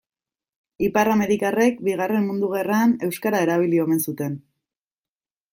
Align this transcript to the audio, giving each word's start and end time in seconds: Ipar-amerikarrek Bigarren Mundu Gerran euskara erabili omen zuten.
Ipar-amerikarrek 0.87 1.83
Bigarren 1.89 2.25
Mundu 2.31 2.49
Gerran 2.55 2.97
euskara 3.11 3.45
erabili 3.49 3.85
omen 3.85 4.05
zuten. 4.11 4.41